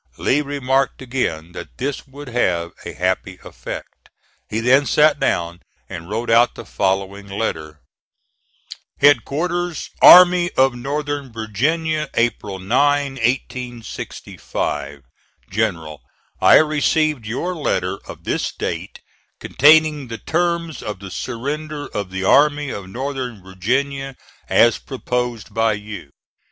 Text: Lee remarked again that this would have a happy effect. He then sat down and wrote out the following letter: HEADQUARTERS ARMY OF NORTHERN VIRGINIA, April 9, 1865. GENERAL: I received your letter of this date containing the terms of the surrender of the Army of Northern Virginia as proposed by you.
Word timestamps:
Lee 0.17 0.41
remarked 0.41 0.99
again 0.99 1.51
that 1.51 1.77
this 1.77 2.07
would 2.07 2.27
have 2.29 2.71
a 2.83 2.93
happy 2.93 3.37
effect. 3.43 4.09
He 4.49 4.59
then 4.59 4.87
sat 4.87 5.19
down 5.19 5.59
and 5.87 6.09
wrote 6.09 6.31
out 6.31 6.55
the 6.55 6.65
following 6.65 7.27
letter: 7.27 7.81
HEADQUARTERS 8.97 9.91
ARMY 10.01 10.49
OF 10.53 10.73
NORTHERN 10.73 11.31
VIRGINIA, 11.31 12.09
April 12.15 12.57
9, 12.57 13.11
1865. 13.17 15.03
GENERAL: 15.51 16.01
I 16.41 16.55
received 16.55 17.27
your 17.27 17.53
letter 17.55 17.99
of 18.07 18.23
this 18.23 18.51
date 18.51 19.01
containing 19.39 20.07
the 20.07 20.17
terms 20.17 20.81
of 20.81 20.97
the 20.97 21.11
surrender 21.11 21.85
of 21.85 22.09
the 22.09 22.23
Army 22.23 22.71
of 22.71 22.89
Northern 22.89 23.43
Virginia 23.43 24.15
as 24.49 24.79
proposed 24.79 25.53
by 25.53 25.73
you. 25.73 26.09